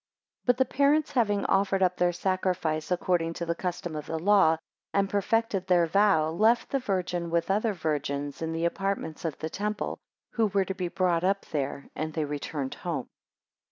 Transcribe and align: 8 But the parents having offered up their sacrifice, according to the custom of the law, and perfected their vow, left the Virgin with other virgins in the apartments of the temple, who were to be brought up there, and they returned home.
8 0.45 0.45
But 0.47 0.57
the 0.57 0.65
parents 0.65 1.11
having 1.11 1.45
offered 1.45 1.83
up 1.83 1.97
their 1.97 2.11
sacrifice, 2.11 2.89
according 2.89 3.33
to 3.33 3.45
the 3.45 3.53
custom 3.53 3.95
of 3.95 4.07
the 4.07 4.17
law, 4.17 4.57
and 4.95 5.07
perfected 5.07 5.67
their 5.67 5.85
vow, 5.85 6.31
left 6.31 6.71
the 6.71 6.79
Virgin 6.79 7.29
with 7.29 7.51
other 7.51 7.71
virgins 7.73 8.41
in 8.41 8.51
the 8.51 8.65
apartments 8.65 9.25
of 9.25 9.37
the 9.37 9.49
temple, 9.51 9.99
who 10.31 10.47
were 10.47 10.65
to 10.65 10.73
be 10.73 10.87
brought 10.87 11.23
up 11.23 11.45
there, 11.51 11.87
and 11.95 12.13
they 12.15 12.25
returned 12.25 12.73
home. 12.73 13.09